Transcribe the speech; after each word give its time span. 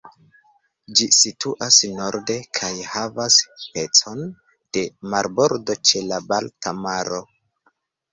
Ĝi 0.99 1.07
situas 1.15 1.75
norde 1.99 2.37
kaj 2.59 2.71
havas 2.91 3.37
pecon 3.75 4.23
de 4.79 4.83
marbordo 5.15 5.77
ĉe 5.91 6.03
la 6.07 6.19
Balta 6.33 6.75
maro. 6.87 7.21